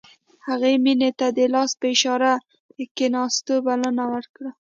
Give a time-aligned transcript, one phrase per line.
[0.47, 2.31] هغه مينې ته د لاس په اشاره
[2.77, 4.51] د کښېناستو بلنه ورکړه.